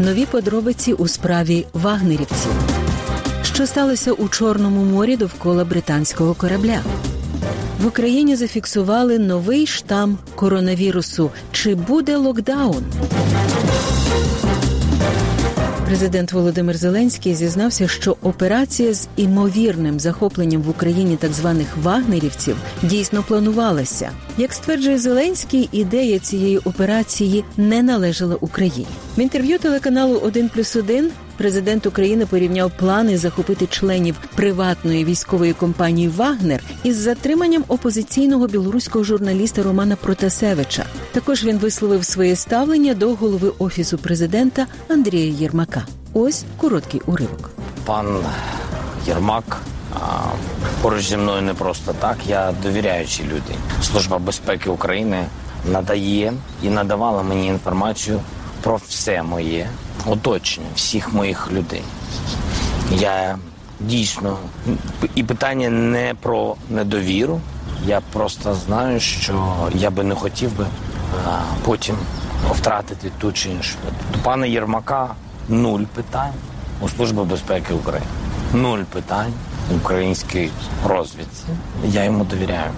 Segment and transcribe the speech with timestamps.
[0.00, 2.50] Нові подробиці у справі вагнерівців.
[3.42, 6.80] Що сталося у Чорному морі довкола британського корабля?
[7.82, 11.30] В Україні зафіксували новий штам коронавірусу.
[11.52, 12.84] Чи буде локдаун?
[15.88, 23.22] Президент Володимир Зеленський зізнався, що операція з імовірним захопленням в Україні так званих вагнерівців дійсно
[23.22, 24.10] планувалася.
[24.38, 28.86] Як стверджує Зеленський, ідея цієї операції не належала Україні.
[29.16, 36.08] В інтерв'ю телеканалу «1 плюс 1» президент України порівняв плани захопити членів приватної військової компанії
[36.08, 40.84] Вагнер із затриманням опозиційного білоруського журналіста Романа Протасевича.
[41.12, 45.86] Також він висловив своє ставлення до голови офісу президента Андрія Єрмака.
[46.12, 47.50] Ось короткий уривок.
[47.84, 48.18] Пан
[49.06, 49.60] Єрмак
[50.82, 52.16] поруч зі мною не просто так.
[52.28, 53.54] Я довіряючий люди.
[53.82, 55.24] Служба безпеки України
[55.72, 58.20] надає і надавала мені інформацію
[58.62, 59.68] про все моє
[60.06, 61.82] оточення, всіх моїх людей.
[62.92, 63.38] Я
[63.80, 64.36] дійсно
[65.14, 67.40] і питання не про недовіру.
[67.86, 70.66] Я просто знаю, що я би не хотів би
[71.26, 71.96] а, потім
[72.50, 73.76] втратити ту чи іншу.
[74.12, 75.14] До пана Єрмака
[75.48, 76.32] нуль питань
[76.80, 78.06] у Служби безпеки України.
[78.54, 79.32] Нуль питань
[79.76, 80.50] українській
[80.86, 81.44] розвідці.
[81.84, 82.70] Я йому довіряю.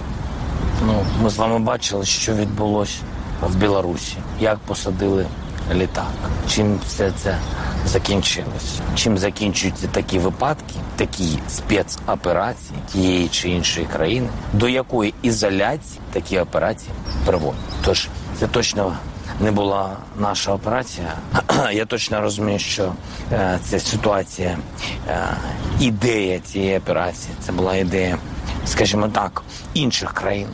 [0.87, 2.99] Ну, ми з вами бачили, що відбулося
[3.43, 5.27] в Білорусі, як посадили
[5.75, 6.11] літак.
[6.49, 7.39] Чим все це
[7.87, 8.81] закінчилось?
[8.95, 16.91] Чим закінчуються такі випадки, такі спецоперації тієї чи іншої країни, до якої ізоляції такі операції
[17.27, 17.61] приводять?
[17.85, 18.09] Тож
[18.39, 18.97] це точно.
[19.41, 21.15] Не була наша операція.
[21.73, 22.93] Я точно розумію, що
[23.33, 24.59] е, ця ситуація,
[25.09, 25.37] е,
[25.81, 28.19] ідея цієї операції це була ідея,
[28.67, 29.43] скажімо так,
[29.75, 30.49] інших країн,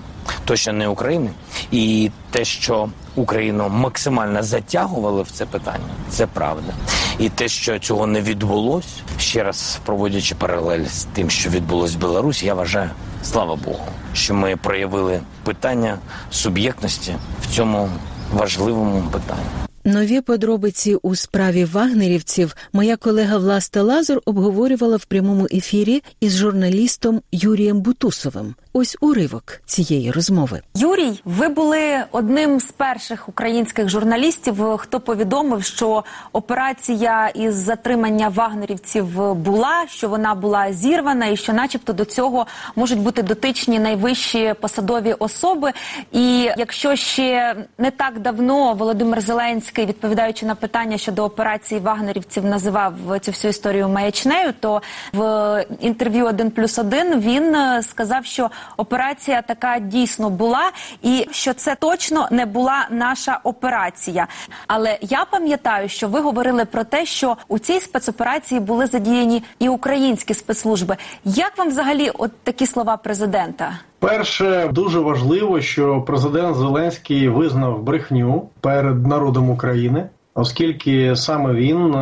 [0.44, 1.31] точно не України.
[1.70, 6.72] І те, що Україну максимально затягували в це питання, це правда.
[7.19, 8.88] І те, що цього не відбулося,
[9.19, 12.91] ще раз проводячи паралель з тим, що відбулося в Білорусі, я вважаю,
[13.22, 15.98] слава Богу, що ми проявили питання
[16.31, 17.88] суб'єктності в цьому
[18.32, 19.66] важливому питанні.
[19.86, 27.22] Нові подробиці у справі вагнерівців моя колега Власта Лазур обговорювала в прямому ефірі із журналістом
[27.32, 28.54] Юрієм Бутусовим.
[28.78, 30.60] Ось уривок цієї розмови.
[30.75, 39.34] Юрій, ви були одним з перших українських журналістів, хто повідомив, що операція із затримання вагнерівців
[39.34, 45.12] була, що вона була зірвана, і що, начебто, до цього можуть бути дотичні найвищі посадові
[45.12, 45.72] особи.
[46.12, 52.92] І якщо ще не так давно Володимир Зеленський, відповідаючи на питання щодо операції вагнерівців, називав
[53.20, 54.82] цю всю історію маячнею, то
[55.12, 60.71] в інтерв'ю «1 плюс 1» він сказав, що операція така дійсно була,
[61.03, 64.27] і що це точно не була наша операція.
[64.66, 69.69] Але я пам'ятаю, що ви говорили про те, що у цій спецоперації були задіяні і
[69.69, 70.97] українські спецслужби.
[71.25, 73.78] Як вам взагалі от такі слова президента?
[73.99, 80.09] Перше дуже важливо, що президент Зеленський визнав брехню перед народом України.
[80.38, 81.94] Оскільки саме він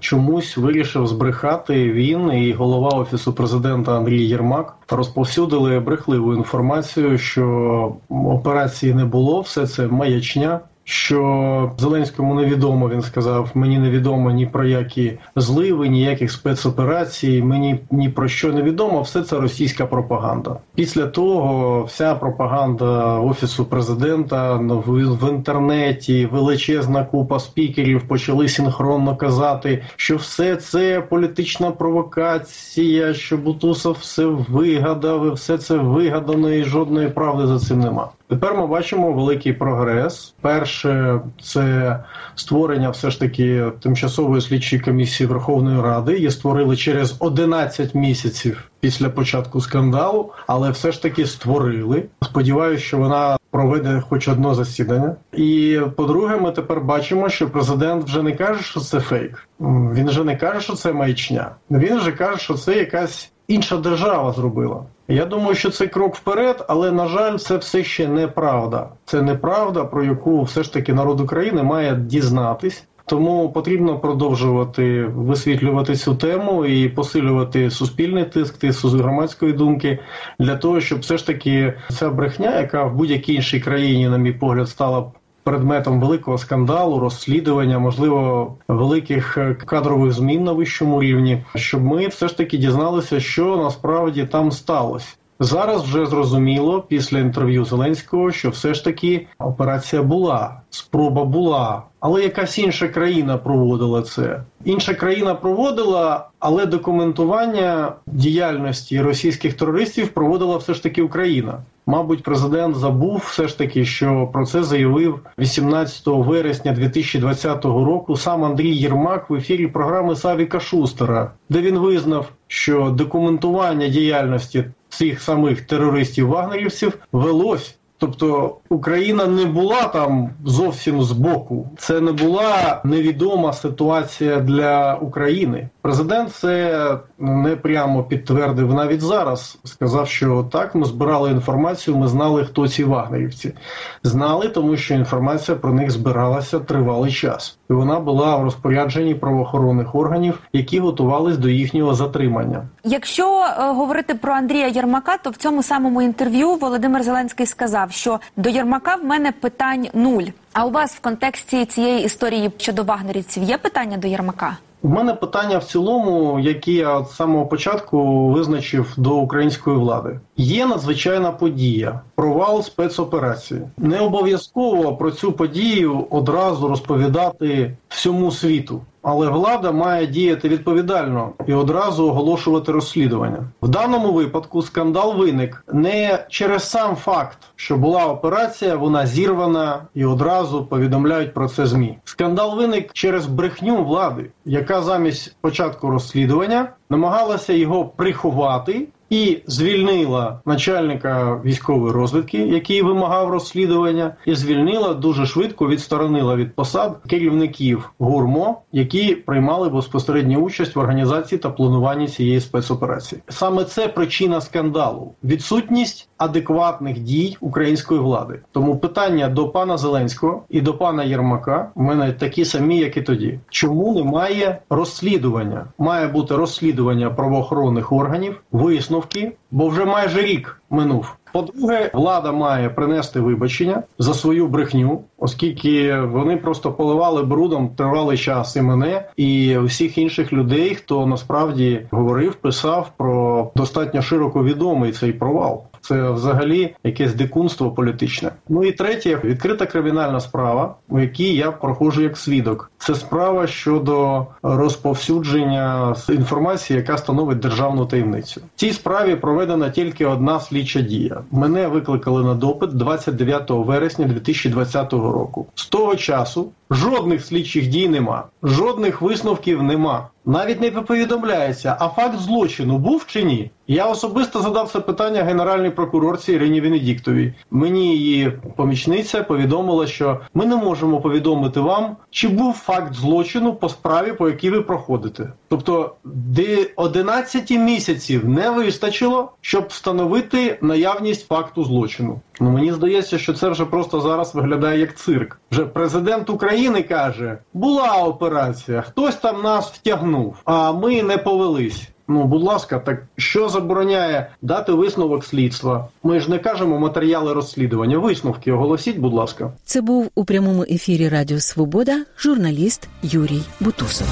[0.00, 8.94] чомусь вирішив збрехати він і голова офісу президента Андрій Єрмак розповсюдили брехливу інформацію, що операції
[8.94, 10.60] не було, все це маячня.
[10.90, 18.08] Що Зеленському невідомо, він сказав, мені невідомо ні про які зливи, ніяких спецоперацій, мені ні
[18.08, 19.02] про що не відомо.
[19.02, 20.56] Все це російська пропаганда.
[20.74, 30.16] Після того вся пропаганда офісу президента в інтернеті, величезна купа спікерів почали синхронно казати, що
[30.16, 37.46] все це політична провокація, що Бутусов все вигадав, і все це вигадано, і жодної правди
[37.46, 38.08] за цим нема.
[38.28, 40.34] Тепер ми бачимо великий прогрес.
[40.40, 41.98] Перше, це
[42.34, 46.14] створення все ж таки тимчасової слідчої комісії Верховної Ради.
[46.14, 52.04] Її створили через 11 місяців після початку скандалу, але все ж таки створили.
[52.22, 55.16] Сподіваюся, що вона проведе хоч одне засідання.
[55.32, 59.48] І по-друге, ми тепер бачимо, що президент вже не каже, що це фейк.
[59.60, 61.50] Він вже не каже, що це маячня.
[61.70, 64.84] Він вже каже, що це якась інша держава зробила.
[65.10, 68.88] Я думаю, що це крок вперед, але на жаль, це все ще неправда.
[69.04, 72.84] Це неправда, про яку все ж таки народ України має дізнатись.
[73.08, 79.98] Тому потрібно продовжувати висвітлювати цю тему і посилювати суспільний тиск, тиск громадської думки
[80.38, 84.32] для того, щоб все ж таки ця брехня, яка в будь-якій іншій країні, на мій
[84.32, 85.12] погляд, стала
[85.48, 92.36] предметом великого скандалу, розслідування, можливо, великих кадрових змін на вищому рівні, щоб ми все ж
[92.36, 95.14] таки дізналися, що насправді там сталося.
[95.40, 102.22] Зараз вже зрозуміло після інтерв'ю Зеленського, що все ж таки операція була, спроба була, але
[102.22, 104.42] якась інша країна проводила це.
[104.64, 111.62] Інша країна проводила, але документування діяльності російських терористів проводила все ж таки Україна.
[111.86, 118.44] Мабуть, президент забув все ж таки, що про це заявив 18 вересня 2020 року сам
[118.44, 125.60] Андрій Єрмак в ефірі програми Савіка Шустера, де він визнав, що документування діяльності цих самих
[125.66, 131.68] терористів-вагнерівців велось Тобто Україна не була там зовсім збоку.
[131.78, 135.68] Це не була невідома ситуація для України.
[135.82, 139.58] Президент це не прямо підтвердив навіть зараз.
[139.64, 143.54] Сказав, що так, ми збирали інформацію, ми знали, хто ці вагнерівці.
[144.02, 149.94] Знали, тому що інформація про них збиралася тривалий час, і вона була в розпорядженні правоохоронних
[149.94, 152.62] органів, які готувались до їхнього затримання.
[152.84, 157.92] Якщо е, говорити про Андрія Єрмака, то в цьому самому інтерв'ю Володимир Зеленський сказав сказав,
[157.92, 160.24] що до Єрмака в мене питань нуль.
[160.52, 164.56] А у вас в контексті цієї історії щодо вагнерівців є питання до Єрмака?
[164.82, 170.20] У мене питання в цілому, які я з самого початку визначив до української влади.
[170.36, 173.60] Є надзвичайна подія, провал спецоперації.
[173.78, 181.54] Не обов'язково про цю подію одразу розповідати всьому світу але влада має діяти відповідально і
[181.54, 183.44] одразу оголошувати розслідування.
[183.62, 190.04] В даному випадку скандал виник не через сам факт, що була операція, вона зірвана і
[190.04, 191.98] одразу повідомляють про це змі.
[192.04, 201.40] Скандал виник через брехню влади, яка замість початку розслідування намагалася його приховати і звільнила начальника
[201.44, 209.14] військової розвідки, який вимагав розслідування, і звільнила дуже швидко відсторонила від посад керівників гурмо, які
[209.14, 213.22] приймали безпосередню участь в організації та плануванні цієї спецоперації.
[213.28, 218.40] Саме це причина скандалу: відсутність адекватних дій української влади.
[218.52, 223.02] Тому питання до пана Зеленського і до пана Єрмака в мене такі самі, як і
[223.02, 223.40] тоді.
[223.50, 225.66] Чому немає розслідування?
[225.78, 231.14] Має бути розслідування правоохоронних органів, висновку висновки, бо вже майже рік минув.
[231.32, 238.56] По-друге, влада має принести вибачення за свою брехню, оскільки вони просто поливали брудом тривалий час
[238.56, 245.12] і мене, і всіх інших людей, хто насправді говорив, писав про достатньо широко відомий цей
[245.12, 245.64] провал.
[245.88, 248.30] Це взагалі якесь дикунство політичне.
[248.48, 252.70] Ну і третє відкрита кримінальна справа, у якій я проходжу як свідок.
[252.78, 258.40] Це справа щодо розповсюдження інформації, яка становить державну таємницю.
[258.56, 261.20] В цій справі проведена тільки одна слідча дія.
[261.30, 265.46] Мене викликали на допит 29 вересня 2020 року.
[265.54, 270.08] З того часу жодних слідчих дій нема, жодних висновків нема.
[270.26, 273.50] Навіть не повідомляється, а факт злочину був чи ні?
[273.70, 277.34] Я особисто задав це питання генеральній прокурорці Ірині Венедіктовій.
[277.50, 283.68] Мені її помічниця повідомила, що ми не можемо повідомити вам, чи був факт злочину по
[283.68, 285.32] справі, по якій ви проходите.
[285.48, 292.20] Тобто, де 11 місяців не вистачило, щоб встановити наявність факту злочину.
[292.40, 295.40] Ну мені здається, що це вже просто зараз виглядає як цирк.
[295.50, 301.88] Вже президент України каже: була операція, хтось там нас втягнув, а ми не повелись.
[302.08, 305.88] Ну, будь ласка, так що забороняє дати висновок слідства?
[306.02, 307.98] Ми ж не кажемо матеріали розслідування.
[307.98, 309.52] Висновки оголосіть, будь ласка.
[309.64, 314.08] Це був у прямому ефірі Радіо Свобода журналіст Юрій Бутусов.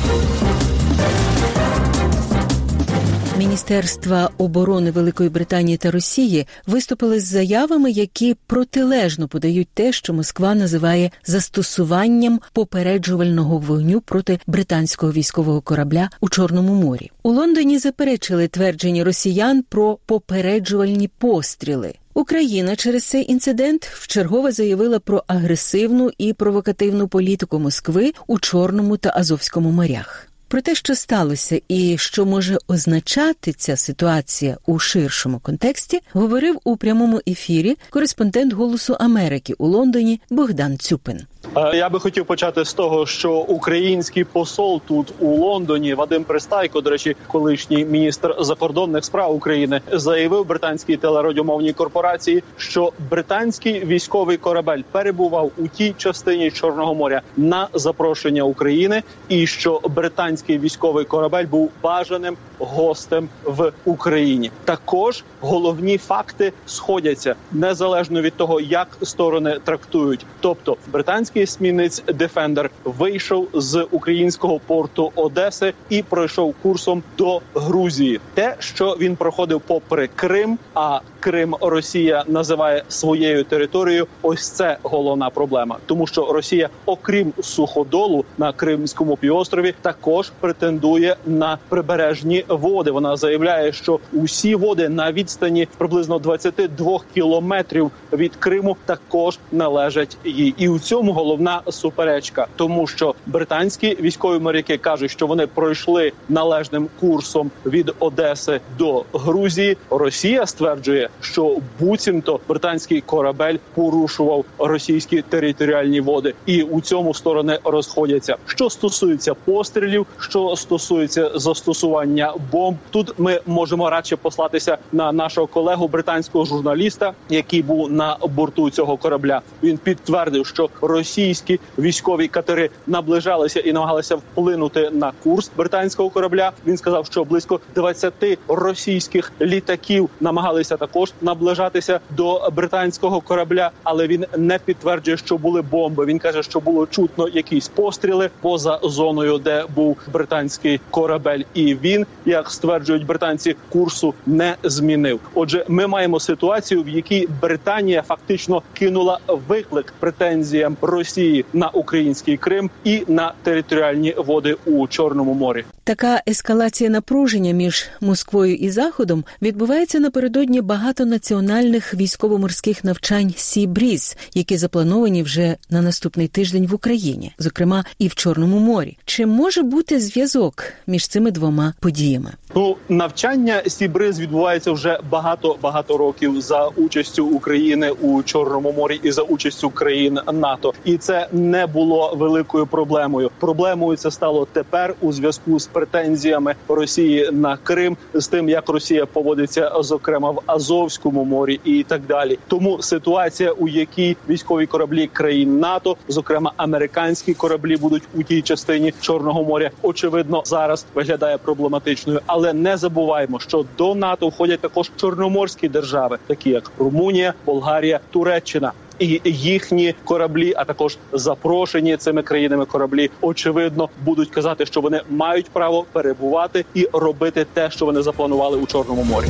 [3.46, 10.54] Міністерства оборони Великої Британії та Росії виступили з заявами, які протилежно подають те, що Москва
[10.54, 17.10] називає застосуванням попереджувального вогню проти британського військового корабля у Чорному морі.
[17.22, 21.94] У Лондоні заперечили твердження росіян про попереджувальні постріли.
[22.14, 29.12] Україна через цей інцидент вчергове заявила про агресивну і провокативну політику Москви у Чорному та
[29.16, 30.28] Азовському морях.
[30.48, 36.76] Про те, що сталося, і що може означати ця ситуація у ширшому контексті, говорив у
[36.76, 41.20] прямому ефірі кореспондент Голосу Америки у Лондоні Богдан Цюпин.
[41.56, 46.80] Е, я би хотів почати з того, що український посол тут у Лондоні Вадим Пристайко,
[46.80, 54.82] до речі, колишній міністр закордонних справ України, заявив британській телерадіомовній корпорації, що британський військовий корабель
[54.92, 61.70] перебував у тій частині Чорного моря на запрошення України, і що британський військовий корабель був
[61.82, 64.50] бажаним гостем в Україні.
[64.64, 73.48] Також головні факти сходяться незалежно від того, як сторони трактують, тобто британський есмінець Дефендер вийшов
[73.54, 78.20] з українського порту Одеси і пройшов курсом до Грузії.
[78.34, 84.06] Те, що він проходив попри Крим, а Крим Росія називає своєю територією.
[84.22, 91.58] Ось це головна проблема, тому що Росія, окрім суходолу на Кримському півострові, також претендує на
[91.68, 92.90] прибережні води.
[92.90, 100.54] Вона заявляє, що усі води на відстані приблизно 22 кілометрів від Криму також належать їй,
[100.58, 106.88] і у цьому головна суперечка, тому що британські військові моряки кажуть, що вони пройшли належним
[107.00, 109.76] курсом від Одеси до Грузії.
[109.90, 118.36] Росія стверджує, що буцімто британський корабель порушував російські територіальні води, і у цьому сторони розходяться.
[118.46, 125.88] Що стосується пострілів, що стосується застосування бомб, тут ми можемо радше послатися на нашого колегу
[125.88, 129.40] британського журналіста, який був на борту цього корабля.
[129.62, 136.52] Він підтвердив, що російські військові катери наближалися і намагалися вплинути на курс британського корабля.
[136.66, 144.24] Він сказав, що близько 20 російських літаків намагалися також наближатися до британського корабля, але він
[144.36, 146.06] не підтверджує, що були бомби.
[146.06, 152.06] Він каже, що було чутно якісь постріли поза зоною, де був британський корабель, і він,
[152.24, 155.20] як стверджують британці, курсу не змінив.
[155.34, 162.70] Отже, ми маємо ситуацію, в якій Британія фактично кинула виклик претензіям Росії на український Крим
[162.84, 165.64] і на територіальні води у Чорному морі.
[165.84, 174.56] Така ескалація напруження між Москвою і Заходом відбувається напередодні багатонаціональних військово-морських навчань Сі Бріз, які
[174.56, 178.98] заплановані вже на наступний тиждень в Україні, зокрема і в Чорному морі.
[179.04, 182.32] Чи може бути зв'язок між цими двома подіями?
[182.54, 189.12] Ну, навчання Сібриз відбувається вже багато багато років за участю України у Чорному морі і
[189.12, 193.30] за участю країн НАТО, і це не було великою проблемою.
[193.40, 199.06] Проблемою це стало тепер у зв'язку з претензіями Росії на Крим, з тим як Росія
[199.06, 200.42] поводиться зокрема в
[200.76, 202.38] Азовському морі, і так далі.
[202.48, 208.94] Тому ситуація, у якій військові кораблі країн НАТО, зокрема американські кораблі, будуть у тій частині
[209.00, 215.68] Чорного моря, очевидно, зараз виглядає проблематичною, але не забуваємо, що до НАТО входять також чорноморські
[215.68, 218.72] держави, такі як Румунія, Болгарія, Туреччина.
[218.98, 225.50] І їхні кораблі, а також запрошені цими країнами кораблі, очевидно, будуть казати, що вони мають
[225.50, 229.26] право перебувати і робити те, що вони запланували у чорному морі.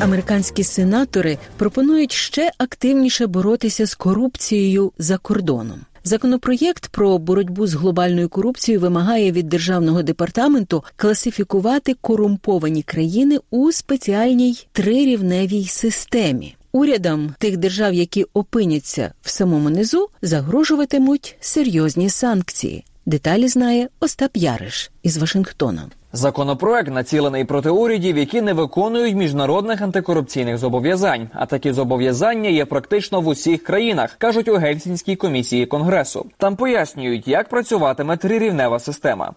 [0.00, 5.80] Американські сенатори пропонують ще активніше боротися з корупцією за кордоном.
[6.04, 14.66] Законопроєкт про боротьбу з глобальною корупцією вимагає від державного департаменту класифікувати корумповані країни у спеціальній
[14.72, 16.54] трирівневій системі.
[16.72, 22.84] Урядам тих держав, які опиняться в самому низу, загрожуватимуть серйозні санкції.
[23.06, 25.88] Деталі знає Остап Яриш із Вашингтона.
[26.12, 31.28] Законопроект націлений проти урядів, які не виконують міжнародних антикорупційних зобов'язань.
[31.34, 36.26] А такі зобов'язання є практично в усіх країнах, кажуть у Гельсінській комісії конгресу.
[36.36, 39.32] Там пояснюють, як працюватиме трирівнева система.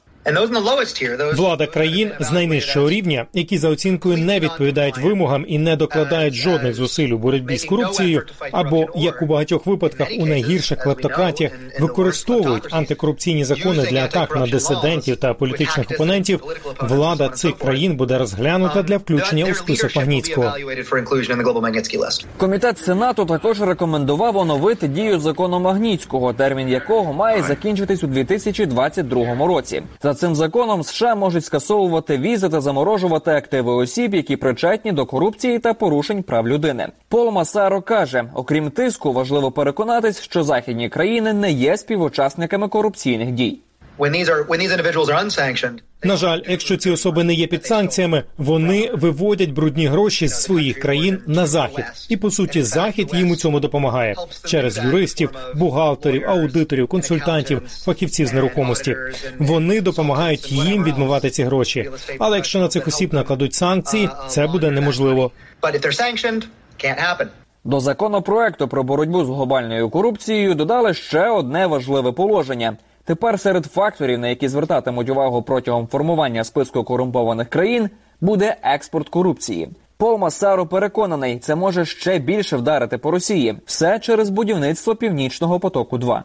[1.35, 6.75] Влада країн з найнижчого рівня, які за оцінкою не відповідають вимогам і не докладають жодних
[6.75, 13.45] зусиль у боротьбі з корупцією, або як у багатьох випадках у найгірших клептократіях використовують антикорупційні
[13.45, 16.43] закони для атак на дисидентів та політичних опонентів.
[16.81, 20.53] Влада цих країн буде розглянута для включення у список Магнітського.
[22.37, 29.83] Комітет сенату також рекомендував оновити дію закону Магнітського, термін якого має закінчитись у 2022 році.
[30.01, 35.59] За цим законом США можуть скасовувати візи та заморожувати активи осіб, які причетні до корупції
[35.59, 36.87] та порушень прав людини.
[37.09, 43.59] Пол Масаро каже: окрім тиску, важливо переконатись, що західні країни не є співучасниками корупційних дій.
[46.03, 50.79] На жаль, якщо ці особи не є під санкціями, вони виводять брудні гроші з своїх
[50.79, 54.15] країн на захід, і по суті, захід їм у цьому допомагає
[54.45, 58.95] через юристів, бухгалтерів, аудиторів, консультантів, фахівців з нерухомості.
[59.39, 61.89] Вони допомагають їм відмивати ці гроші.
[62.19, 65.31] Але якщо на цих осіб накладуть санкції, це буде неможливо.
[67.63, 72.77] До законопроекту про боротьбу з глобальною корупцією додали ще одне важливе положення.
[73.05, 77.89] Тепер серед факторів, на які звертатимуть увагу протягом формування списку корумпованих країн,
[78.21, 79.69] буде експорт корупції.
[79.97, 83.57] Пол Масаро переконаний, це може ще більше вдарити по Росії.
[83.65, 85.97] Все через будівництво північного потоку.
[85.97, 86.23] 2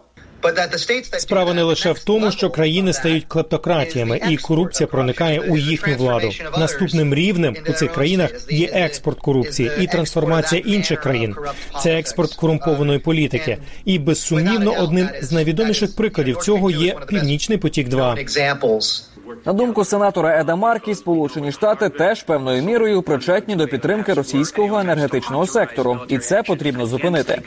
[1.19, 6.31] Справа не лише в тому, що країни стають клептократіями, і корупція проникає у їхню владу.
[6.59, 11.37] Наступним рівнем у цих країнах є експорт корупції і трансформація інших країн.
[11.83, 13.59] Це експорт корумпованої політики.
[13.85, 17.88] І безсумнівно одним з найвідоміших прикладів цього є Північний потік.
[17.88, 18.16] 2
[19.45, 25.47] на думку сенатора Еда Маркі, Сполучені Штати теж певною мірою причетні до підтримки російського енергетичного
[25.47, 27.43] сектору, і це потрібно зупинити.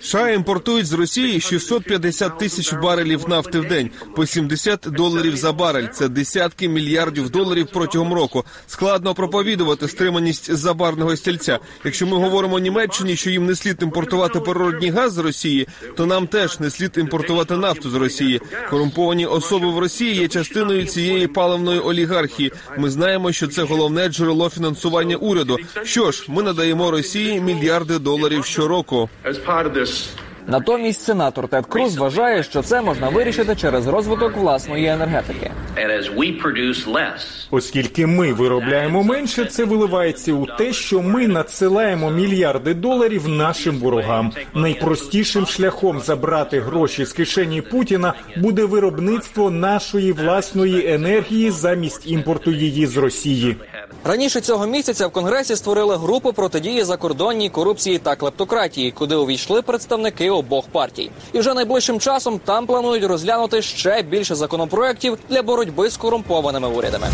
[0.00, 5.86] США імпортують з Росії 650 тисяч барелів нафти в день по 70 доларів за барель.
[5.86, 8.44] Це десятки мільярдів доларів протягом року.
[8.66, 11.58] Складно проповідувати стриманість забарного стільця.
[11.84, 16.26] Якщо ми говоримо Німеччині, що їм не слід імпортувати природній газ з Росії, то нам
[16.26, 18.40] теж не слід імпортувати нафту з Росії.
[18.70, 22.52] Корумповані особи в Росії є частиною цієї паливної олігархії.
[22.78, 25.56] Ми знаємо, що це головне джерело фінансування уряду.
[25.84, 29.08] Що ж, ми надаємо Росії мільярди доларів щороку.
[30.46, 35.50] Натомість сенатор Тед Круз вважає, що це можна вирішити через розвиток власної енергетики.
[37.50, 44.32] Оскільки ми виробляємо менше, це виливається у те, що ми надсилаємо мільярди доларів нашим ворогам.
[44.54, 52.86] Найпростішим шляхом забрати гроші з кишені Путіна буде виробництво нашої власної енергії замість імпорту її
[52.86, 53.56] з Росії.
[54.04, 60.29] Раніше цього місяця в Конгресі створили групу протидії закордонній корупції та клептократії, куди увійшли представники
[60.30, 61.10] обох партій.
[61.32, 67.06] І вже найближчим часом там планують розглянути ще більше законопроєктів для боротьби з корумпованими урядами.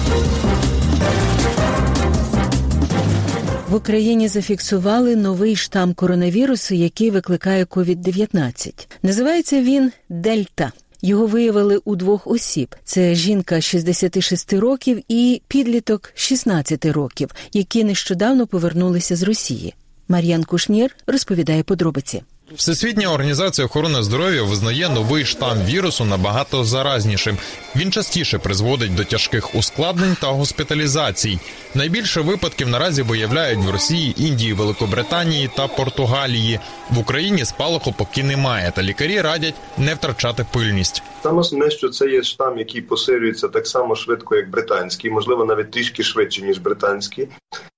[3.69, 8.87] В Україні зафіксували новий штам коронавірусу, який викликає COVID-19.
[9.03, 10.73] Називається він Дельта.
[11.03, 18.47] Його виявили у двох осіб: це жінка 66 років і підліток 16 років, які нещодавно
[18.47, 19.75] повернулися з Росії.
[20.09, 22.23] Мар'ян Кушнір розповідає подробиці.
[22.55, 27.39] Всесвітня організація охорони здоров'я визнає новий штам вірусу набагато заразнішим.
[27.77, 31.39] Він частіше призводить до тяжких ускладнень та госпіталізацій.
[31.75, 36.61] Найбільше випадків наразі виявляють в Росії, Індії, Великобританії та Португалії.
[36.91, 41.03] В Україні спалаху поки немає, та лікарі радять не втрачати пильність.
[41.23, 45.71] Саме основне, що це є штам, який поширюється так само швидко, як британський, можливо, навіть
[45.71, 47.29] трішки швидше ніж британський.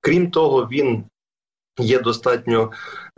[0.00, 1.04] Крім того, він
[1.78, 2.70] є достатньо,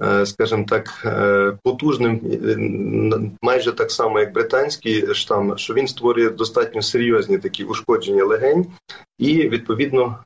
[0.02, 6.30] е, скажімо так, е, потужним, е, майже так само, як британський штам, що він створює
[6.30, 8.66] достатньо серйозні такі ушкодження легень,
[9.18, 10.18] і відповідно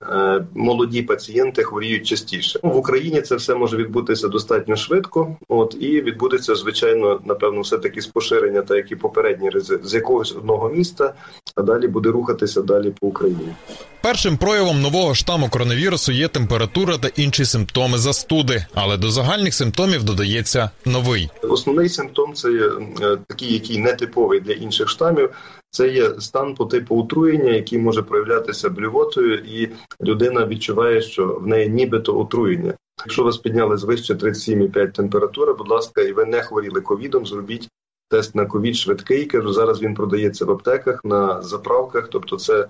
[0.55, 2.61] молоді пацієнти хворіють частіше.
[2.63, 5.37] В Україні це все може відбутися достатньо швидко.
[5.49, 9.51] От і відбудеться звичайно, напевно, все таки з поширення, та як і попередні
[9.83, 11.15] з якогось одного міста,
[11.57, 13.55] а далі буде рухатися далі по Україні.
[14.03, 20.03] Першим проявом нового штаму коронавірусу є температура та інші симптоми застуди, але до загальних симптомів
[20.03, 21.31] додається новий.
[21.43, 22.67] Основний симптом це є
[23.03, 25.31] е, такий, який не типовий для інших штамів.
[25.71, 29.71] Це є стан по типу отруєння, який може проявлятися блювотою, і
[30.05, 32.75] людина відчуває, що в неї нібито отруєння.
[32.99, 37.69] Якщо вас підняли звище 37,5 температура, будь ласка, і ви не хворіли ковідом, зробіть
[38.09, 39.27] тест на ковід швидкий.
[39.27, 42.69] Кажу, зараз він продається в аптеках на заправках, тобто це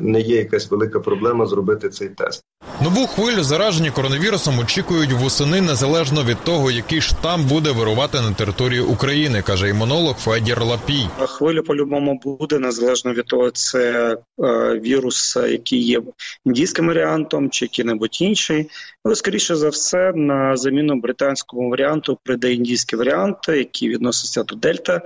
[0.00, 2.44] не є якась велика проблема зробити цей тест.
[2.80, 8.80] Нову хвилю зараження коронавірусом очікують восени незалежно від того, який штам буде вирувати на території
[8.80, 11.06] України, каже імунолог Федір Лапій.
[11.18, 16.02] Хвиля по-любому буде незалежно від того, це е, вірус, який є
[16.46, 18.70] індійським варіантом чи який-небудь інший.
[19.04, 25.02] Але скоріше за все на заміну британському варіанту прийде індійський варіант, який відноситься до дельта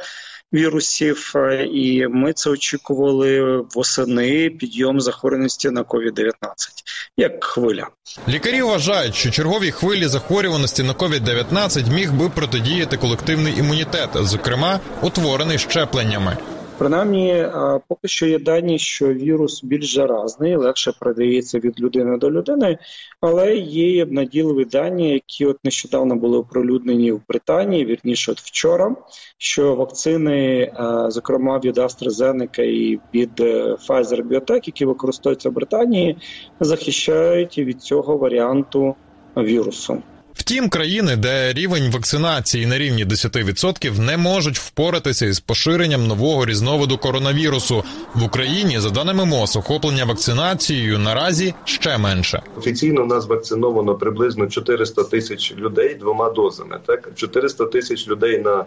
[0.57, 6.33] вірусів, е, і ми це очікували восени підйом захворюваності на COVID-19,
[7.17, 7.89] як хвиля.
[8.29, 15.59] Лікарі вважають, що чергові хвилі захворюваності на COVID-19 міг би протидіяти колективний імунітет, зокрема утворений
[15.59, 16.37] щепленнями.
[16.79, 17.47] Принаймні,
[17.89, 22.79] поки що є дані, що вірус більш заразний, легше передається від людини до людини,
[23.21, 28.97] але є наділиві дані, які от нещодавно були оприлюднені в Британії, вірніше от вчора.
[29.39, 30.73] Що вакцини,
[31.09, 36.17] зокрема від AstraZeneca і від е, Pfizer Biotech, які використовуються в Британії,
[36.61, 38.95] захищають від цього варіанту
[39.37, 40.03] вірусу.
[40.37, 46.99] Втім, країни, де рівень вакцинації на рівні 10% не можуть впоратися із поширенням нового різновиду
[46.99, 48.81] коронавірусу в Україні.
[48.81, 52.43] За даними МОЗ, охоплення вакцинацією наразі ще менше.
[52.59, 56.79] Офіційно у нас вакциновано приблизно 400 тисяч людей двома дозами.
[56.87, 58.65] Так 400 тисяч людей на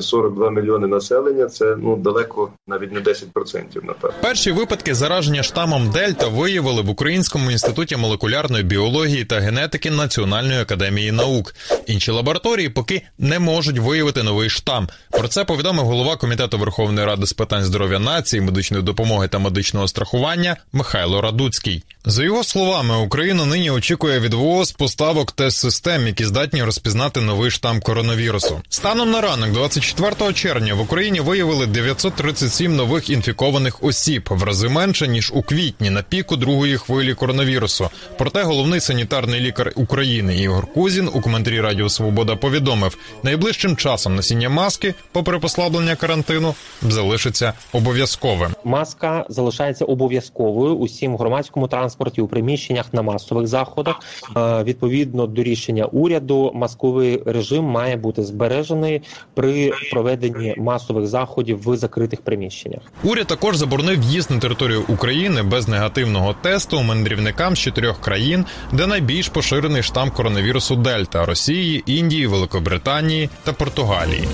[0.00, 1.46] 42 е, мільйони населення.
[1.46, 4.16] Це ну далеко навіть не 10%, напевно.
[4.22, 11.12] Перші випадки зараження штамом Дельта виявили в Українському інституті молекулярної біології та генетики Національної академії
[11.12, 11.54] наук.
[11.86, 14.88] Інші лабораторії поки не можуть виявити новий штам.
[15.10, 19.88] Про це повідомив голова комітету Верховної Ради з питань здоров'я нації, медичної допомоги та медичного
[19.88, 21.84] страхування Михайло Радуцький.
[22.04, 27.80] За його словами, Україна нині очікує від ВООЗ поставок тест-систем, які здатні розпізнати новий штам
[27.80, 28.60] коронавірусу.
[28.68, 35.08] Станом на ранок, 24 червня, в Україні виявили 937 нових інфікованих осіб, в рази менше
[35.08, 37.88] ніж у квітні на піку другої хвилі коронавірусу.
[38.18, 44.48] Проте головний санітарний лікар України Ігор Кузін у коментарі Радіо Свобода повідомив, найближчим часом носіння
[44.48, 48.50] маски, попри послаблення карантину, залишиться обов'язковим.
[48.64, 54.00] Маска залишається обов'язковою усім громадському транспорті у приміщеннях на масових заходах.
[54.36, 59.02] Е, відповідно до рішення уряду, масковий режим має бути збережений
[59.34, 62.80] при проведенні масових заходів в закритих приміщеннях.
[63.04, 68.86] Уряд також заборонив в'їзд на територію України без негативного тесту мандрівникам з чотирьох країн, де
[68.86, 74.28] найбільш поширений штам коронавірусу Дельта Росії, Індії, Великобританії та Португалії.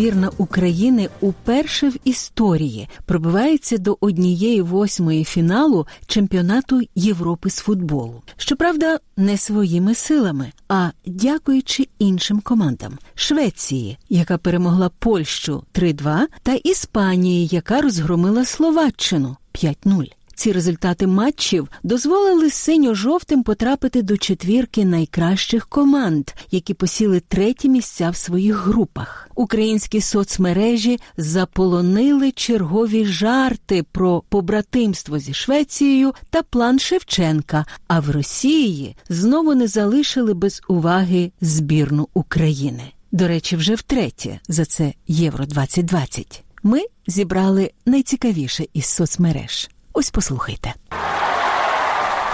[0.00, 8.22] Збірна України уперше в історії пробивається до однієї восьмої фіналу чемпіонату Європи з футболу.
[8.36, 17.46] Щоправда, не своїми силами, а дякуючи іншим командам Швеції, яка перемогла Польщу 3-2, та Іспанії,
[17.46, 20.06] яка розгромила Словаччину 5-0.
[20.40, 28.16] Ці результати матчів дозволили синьо-жовтим потрапити до четвірки найкращих команд, які посіли треті місця в
[28.16, 29.28] своїх групах.
[29.34, 37.66] Українські соцмережі заполонили чергові жарти про побратимство зі Швецією та план Шевченка.
[37.88, 42.82] А в Росії знову не залишили без уваги збірну України.
[43.12, 49.68] До речі, вже втретє за це Євро 2020 Ми зібрали найцікавіше із соцмереж.
[50.00, 50.74] Ось послухайте.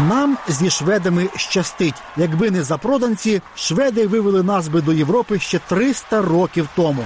[0.01, 1.95] Нам зі шведами щастить.
[2.17, 7.05] Якби не запроданці, шведи вивели нас би до Європи ще 300 років тому.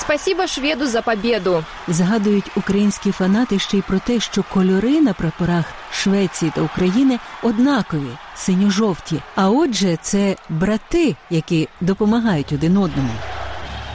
[0.00, 1.64] Спасіба шведу за побіду.
[1.88, 8.10] Згадують українські фанати ще й про те, що кольори на прапорах Швеції та України однакові,
[8.36, 9.22] синьо-жовті.
[9.34, 13.12] А отже, це брати, які допомагають один одному.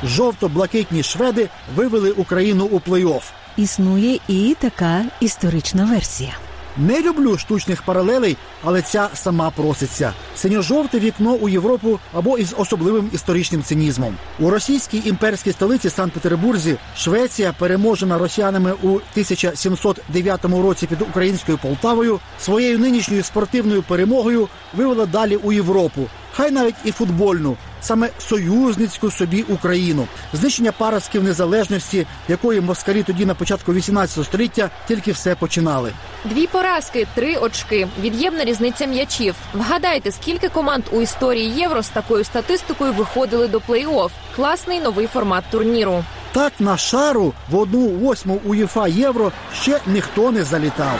[0.04, 3.24] Жовто-блакитні шведи вивели Україну у плей-офф.
[3.58, 6.34] Існує і така історична версія.
[6.78, 10.14] Не люблю штучних паралелей, але ця сама проситься.
[10.36, 14.18] Синьо-жовте вікно у Європу або із особливим історичним цинізмом.
[14.40, 22.80] У російській імперській столиці Санкт-Петербурзі Швеція, переможена росіянами у 1709 році під українською Полтавою, своєю
[22.80, 30.08] нинішньою спортивною перемогою вивела далі у Європу, хай навіть і футбольну, саме союзницьку собі Україну,
[30.34, 35.92] знищення паростків незалежності, якої москалі тоді на початку 18 століття тільки все починали.
[36.26, 39.36] Дві поразки, три очки, від'ємна різниця м'ячів.
[39.54, 44.10] Вгадайте, скільки команд у історії євро з такою статистикою виходили до плей-офф.
[44.36, 46.04] Класний новий формат турніру.
[46.32, 51.00] Так на шару в одну восьму УЄФА євро ще ніхто не залітав.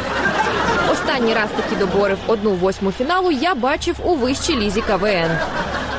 [0.92, 5.32] Останній раз такі добори в одну восьму фіналу я бачив у вищій лізі КВН.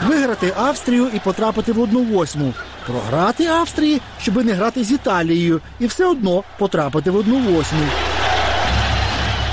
[0.03, 2.55] Виграти Австрію і потрапити в одну восьму,
[2.87, 7.83] програти Австрії, щоби не грати з Італією, і все одно потрапити в одну восьму.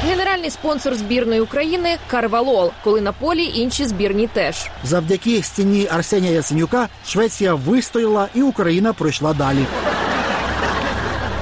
[0.09, 6.87] Генеральний спонсор збірної України Карвалол, коли на полі інші збірні теж завдяки стіні Арсенія Ясенюка
[7.07, 9.65] Швеція вистояла і Україна пройшла далі.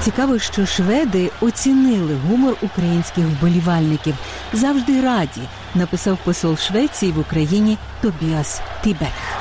[0.02, 4.14] Цікаво, що шведи оцінили гумор українських вболівальників.
[4.52, 5.40] Завжди раді,
[5.74, 9.40] написав посол Швеції в Україні Тобіас Тіберг.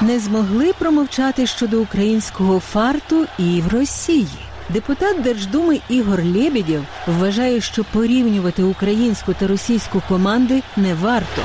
[0.00, 4.28] Не змогли промовчати щодо українського фарту і в Росії.
[4.68, 11.42] Депутат Держдуми Ігор Лєбєдєв вважає, що порівнювати українську та російську команди не варто.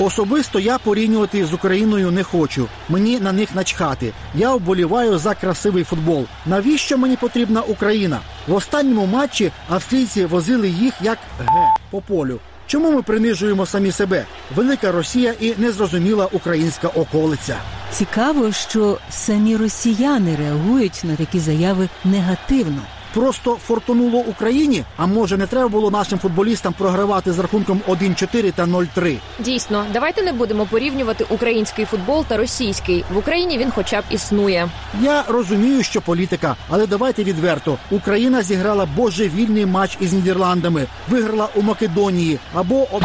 [0.00, 2.68] Особисто я порівнювати з Україною не хочу.
[2.88, 4.12] Мені на них начхати.
[4.34, 6.26] Я вболіваю за красивий футбол.
[6.46, 8.20] Навіщо мені потрібна Україна?
[8.46, 12.40] В останньому матчі австрійці возили їх як ге по полю.
[12.66, 14.26] Чому ми принижуємо самі себе?
[14.54, 17.56] Велика Росія і незрозуміла українська околиця.
[17.92, 22.82] Цікаво, що самі росіяни реагують на такі заяви негативно.
[23.14, 24.84] Просто фортунуло Україні.
[24.96, 29.16] А може не треба було нашим футболістам програвати з рахунком 1-4 та 0-3?
[29.38, 33.04] Дійсно, давайте не будемо порівнювати український футбол та російський.
[33.14, 34.68] В Україні він, хоча б існує.
[35.02, 37.78] Я розумію, що політика, але давайте відверто.
[37.90, 43.04] Україна зіграла божевільний матч із Нідерландами, виграла у Македонії або обі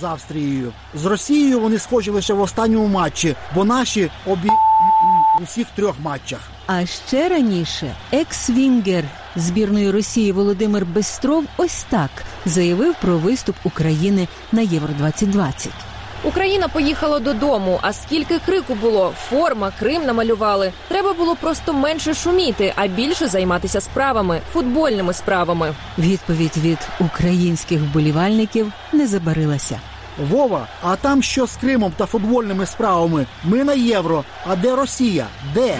[0.00, 0.72] з Австрією.
[0.94, 4.48] З Росією вони схожі лише в останньому матчі, бо наші обі
[5.40, 6.40] у всіх трьох матчах.
[6.66, 9.04] А ще раніше екс-вінгер
[9.36, 12.10] збірної Росії Володимир Бестров ось так
[12.44, 15.72] заявив про виступ України на Євро 2020
[16.24, 17.78] Україна поїхала додому.
[17.82, 19.12] А скільки крику було?
[19.28, 20.72] Форма, Крим намалювали.
[20.88, 25.74] Треба було просто менше шуміти, а більше займатися справами, футбольними справами.
[25.98, 29.80] Відповідь від українських вболівальників не забарилася.
[30.18, 33.26] Вова, а там що з Кримом та футбольними справами?
[33.44, 34.24] Ми на євро.
[34.46, 35.26] А де Росія?
[35.54, 35.78] Де?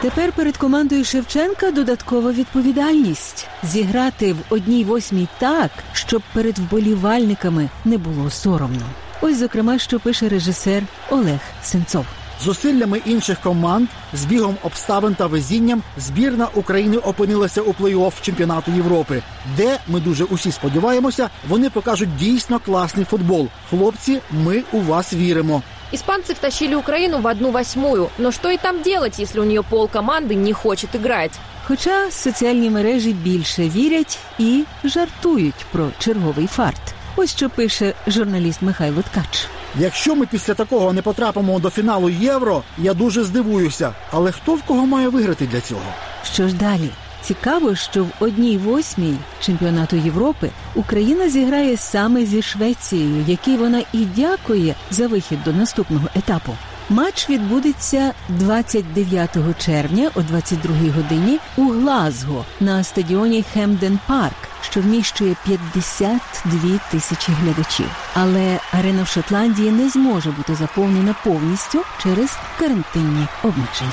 [0.00, 7.98] Тепер перед командою Шевченка додаткова відповідальність зіграти в одній восьмій так, щоб перед вболівальниками не
[7.98, 8.86] було соромно.
[9.20, 12.06] Ось, зокрема, що пише режисер Олег Сенцов.
[12.44, 19.22] Зусиллями інших команд, збігом обставин та везінням збірна України опинилася у плей-офф чемпіонату Європи,
[19.56, 23.48] де ми дуже усі сподіваємося, вони покажуть дійсно класний футбол.
[23.70, 25.62] Хлопці, ми у вас віримо.
[25.92, 28.10] Испанцы втащили Украину в одну восьмую.
[28.18, 31.32] Но что и там делать, если у нее пол команды не хочет играть?
[31.66, 36.80] Хоча соціальні мережі більше вірять і жартують про черговий фарт.
[37.16, 39.48] Ось що пише журналіст Михайло Ткач.
[39.74, 43.94] Якщо ми після такого не потрапимо до фіналу євро, я дуже здивуюся.
[44.10, 45.92] Але хто в кого має виграти для цього?
[46.24, 46.90] Що ж далі?
[47.22, 54.04] Цікаво, що в одній восьмій чемпіонату Європи Україна зіграє саме зі Швецією, якій вона і
[54.04, 56.52] дякує за вихід до наступного етапу.
[56.90, 65.36] Матч відбудеться 29 червня о 22 годині у Глазго на стадіоні Хемден Парк, що вміщує
[65.46, 67.86] 52 тисячі глядачів.
[68.14, 73.92] Але арена в Шотландії не зможе бути заповнена повністю через карантинні обмеження.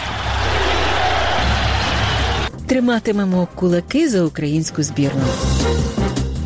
[2.68, 5.26] Триматимемо кулаки за українську збірну.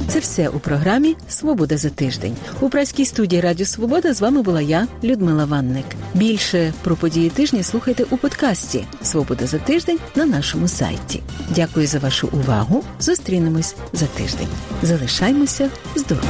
[0.10, 2.36] Це все у програмі Свобода за тиждень.
[2.62, 5.86] У праській студії Радіо Свобода з вами була я, Людмила Ванник.
[6.13, 11.24] Більше про події тижня слухайте у подкасті Свобода за тиждень на нашому сайті.
[11.56, 12.84] Дякую за вашу увагу.
[13.00, 14.48] Зустрінемось за тиждень.
[14.84, 16.26] Залишаймося здорові!